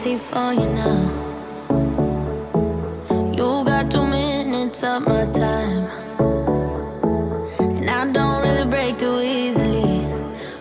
easy 0.00 0.16
for 0.16 0.54
you 0.54 0.66
now. 0.66 1.02
You 3.36 3.64
got 3.64 3.90
two 3.90 4.06
minutes 4.06 4.82
of 4.82 5.06
my 5.06 5.26
time. 5.26 5.84
And 7.58 7.90
I 7.90 8.10
don't 8.10 8.42
really 8.42 8.66
break 8.70 8.96
too 8.96 9.20
easily. 9.20 10.06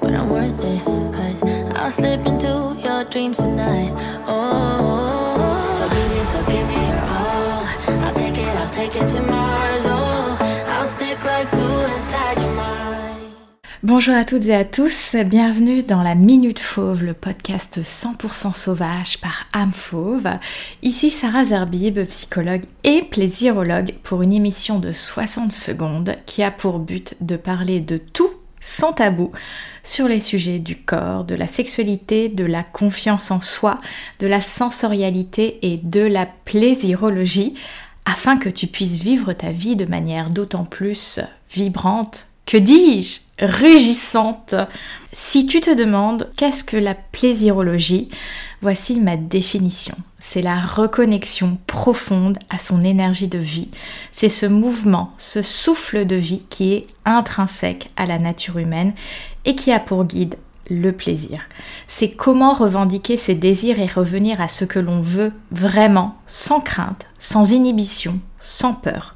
But 0.00 0.14
I'm 0.14 0.30
worth 0.30 0.60
it, 0.62 0.84
cause 1.12 1.42
I'll 1.74 1.90
slip 1.90 2.24
into 2.26 2.76
your 2.80 3.02
dreams 3.04 3.38
tonight. 3.38 3.92
Oh, 4.28 5.66
so 5.76 5.84
give 5.94 6.10
me, 6.14 6.24
so 6.32 6.38
give 6.52 6.66
me 6.68 6.80
your 6.90 7.04
all. 7.18 7.66
I'll 8.04 8.14
take 8.14 8.38
it, 8.38 8.56
I'll 8.56 8.72
take 8.72 8.94
it 8.94 9.08
to 9.14 9.20
Bonjour 13.84 14.14
à 14.14 14.24
toutes 14.24 14.46
et 14.46 14.54
à 14.54 14.64
tous, 14.64 15.14
bienvenue 15.26 15.82
dans 15.82 16.02
la 16.02 16.14
Minute 16.14 16.58
Fauve, 16.58 17.04
le 17.04 17.12
podcast 17.12 17.82
100% 17.82 18.54
sauvage 18.54 19.20
par 19.20 19.44
âme 19.52 19.74
fauve. 19.74 20.26
Ici 20.80 21.10
Sarah 21.10 21.44
Zerbib, 21.44 21.98
psychologue 22.06 22.64
et 22.82 23.02
plaisirologue 23.02 23.92
pour 24.02 24.22
une 24.22 24.32
émission 24.32 24.78
de 24.78 24.90
60 24.90 25.52
secondes 25.52 26.16
qui 26.24 26.42
a 26.42 26.50
pour 26.50 26.78
but 26.78 27.14
de 27.20 27.36
parler 27.36 27.80
de 27.80 27.98
tout 27.98 28.30
sans 28.58 28.94
tabou 28.94 29.32
sur 29.82 30.08
les 30.08 30.20
sujets 30.20 30.60
du 30.60 30.76
corps, 30.76 31.24
de 31.24 31.34
la 31.34 31.46
sexualité, 31.46 32.30
de 32.30 32.46
la 32.46 32.62
confiance 32.62 33.30
en 33.30 33.42
soi, 33.42 33.76
de 34.18 34.26
la 34.26 34.40
sensorialité 34.40 35.58
et 35.60 35.76
de 35.76 36.00
la 36.00 36.24
plaisirologie 36.24 37.54
afin 38.06 38.38
que 38.38 38.48
tu 38.48 38.66
puisses 38.66 39.02
vivre 39.02 39.34
ta 39.34 39.52
vie 39.52 39.76
de 39.76 39.84
manière 39.84 40.30
d'autant 40.30 40.64
plus 40.64 41.20
vibrante, 41.52 42.28
que 42.46 42.56
dis-je, 42.56 43.20
rugissante. 43.44 44.54
Si 45.12 45.46
tu 45.46 45.60
te 45.60 45.74
demandes 45.74 46.30
qu'est-ce 46.36 46.64
que 46.64 46.76
la 46.76 46.94
plaisirologie, 46.94 48.08
voici 48.62 49.00
ma 49.00 49.16
définition. 49.16 49.96
C'est 50.20 50.42
la 50.42 50.60
reconnexion 50.60 51.58
profonde 51.66 52.38
à 52.48 52.58
son 52.58 52.82
énergie 52.82 53.28
de 53.28 53.38
vie. 53.38 53.68
C'est 54.10 54.30
ce 54.30 54.46
mouvement, 54.46 55.12
ce 55.18 55.42
souffle 55.42 56.06
de 56.06 56.16
vie 56.16 56.46
qui 56.48 56.72
est 56.72 56.86
intrinsèque 57.04 57.90
à 57.96 58.06
la 58.06 58.18
nature 58.18 58.58
humaine 58.58 58.92
et 59.44 59.54
qui 59.54 59.70
a 59.70 59.78
pour 59.78 60.04
guide 60.04 60.36
le 60.70 60.92
plaisir. 60.92 61.46
C'est 61.86 62.10
comment 62.10 62.54
revendiquer 62.54 63.16
ses 63.16 63.34
désirs 63.34 63.78
et 63.78 63.86
revenir 63.86 64.40
à 64.40 64.48
ce 64.48 64.64
que 64.64 64.78
l'on 64.78 65.00
veut 65.00 65.32
vraiment, 65.50 66.16
sans 66.26 66.60
crainte, 66.60 67.06
sans 67.18 67.52
inhibition, 67.52 68.20
sans 68.38 68.72
peur. 68.72 69.14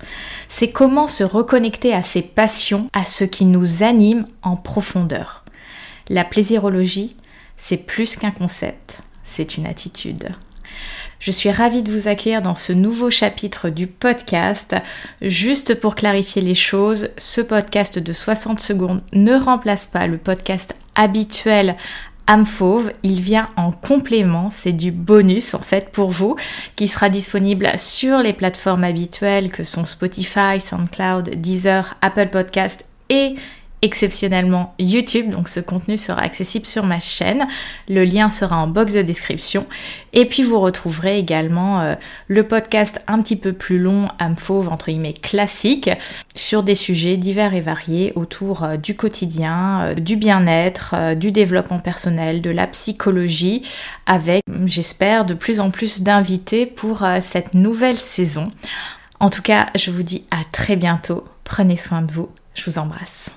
C'est 0.49 0.69
comment 0.69 1.09
se 1.09 1.25
reconnecter 1.25 1.95
à 1.95 2.03
ses 2.03 2.23
passions, 2.23 2.89
à 2.93 3.05
ce 3.05 3.25
qui 3.25 3.45
nous 3.45 3.83
anime 3.83 4.27
en 4.43 4.57
profondeur. 4.57 5.45
La 6.09 6.25
plaisirologie, 6.25 7.11
c'est 7.57 7.87
plus 7.87 8.17
qu'un 8.17 8.31
concept, 8.31 9.01
c'est 9.25 9.57
une 9.57 9.67
attitude. 9.67 10.31
Je 11.19 11.33
suis 11.33 11.51
ravie 11.51 11.83
de 11.83 11.91
vous 11.91 12.07
accueillir 12.07 12.43
dans 12.43 12.55
ce 12.55 12.73
nouveau 12.73 13.11
chapitre 13.11 13.71
du 13.71 13.89
podcast. 13.89 14.77
Juste 15.21 15.75
pour 15.75 15.97
clarifier 15.97 16.43
les 16.43 16.55
choses, 16.55 17.11
ce 17.19 17.41
podcast 17.41 17.99
de 17.99 18.13
60 18.13 18.61
secondes 18.61 19.03
ne 19.13 19.35
remplace 19.35 19.87
pas 19.87 20.07
le 20.07 20.19
podcast 20.19 20.77
habituel 20.95 21.77
âme 22.29 22.47
fauve, 22.47 22.93
il 23.03 23.21
vient 23.21 23.49
en 23.57 23.73
complément, 23.73 24.51
c'est 24.51 24.73
du 24.73 24.93
bonus 24.93 25.55
en 25.55 25.61
fait 25.61 25.91
pour 25.91 26.11
vous, 26.11 26.37
qui 26.77 26.87
sera 26.87 27.09
disponible 27.09 27.69
sur 27.79 28.19
les 28.19 28.33
plateformes 28.33 28.85
habituelles 28.85 29.51
que 29.51 29.65
sont 29.65 29.87
Spotify, 29.87 30.61
SoundCloud, 30.61 31.31
Deezer, 31.41 31.97
Apple 32.03 32.29
Podcast 32.29 32.85
et 33.09 33.35
exceptionnellement 33.83 34.75
YouTube, 34.79 35.31
donc 35.31 35.49
ce 35.49 35.61
contenu 35.61 35.97
sera 35.97 36.23
accessible 36.23 36.67
sur 36.67 36.85
ma 36.85 37.01
chaîne. 37.01 37.47
Le 37.89 38.05
lien 38.05 38.31
sera 38.31 38.57
en 38.57 38.67
box 38.67 38.95
de 38.95 39.03
description. 39.03 39.67
Et 40.13 40.25
puis 40.27 40.43
vous 40.43 40.59
retrouverez 40.59 41.19
également 41.19 41.81
euh, 41.81 41.95
le 42.27 42.47
podcast 42.47 43.01
un 43.07 43.21
petit 43.23 43.37
peu 43.37 43.53
plus 43.53 43.79
long, 43.79 44.09
âme 44.19 44.37
fauve, 44.37 44.69
entre 44.69 44.87
guillemets 44.87 45.13
classique, 45.13 45.91
sur 46.35 46.63
des 46.63 46.75
sujets 46.75 47.17
divers 47.17 47.55
et 47.55 47.61
variés 47.61 48.13
autour 48.17 48.65
euh, 48.65 48.77
du 48.77 48.97
quotidien, 48.97 49.81
euh, 49.83 49.95
du 49.95 50.17
bien-être, 50.17 51.15
du 51.15 51.33
développement 51.33 51.79
personnel, 51.79 52.41
de 52.41 52.51
la 52.51 52.67
psychologie, 52.67 53.63
avec, 54.07 54.43
j'espère, 54.65 55.25
de 55.25 55.35
plus 55.35 55.61
en 55.61 55.71
plus 55.71 56.03
d'invités 56.03 56.67
pour 56.67 57.05
cette 57.23 57.55
nouvelle 57.55 57.97
saison. 57.97 58.45
En 59.21 59.31
tout 59.31 59.43
cas, 59.43 59.67
je 59.75 59.91
vous 59.91 60.03
dis 60.03 60.25
à 60.31 60.45
très 60.53 60.77
bientôt. 60.77 61.25
Prenez 61.45 61.77
soin 61.77 62.03
de 62.03 62.13
vous. 62.13 62.29
Je 62.55 62.65
vous 62.65 62.79
embrasse. 62.79 63.31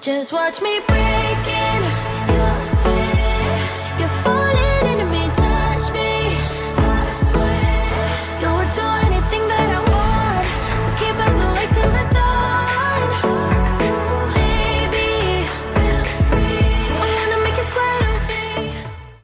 Just 0.00 0.32
watch 0.32 0.62
me 0.62 0.78
breaking 0.86 1.82
your 2.28 2.64
falling. 2.64 2.97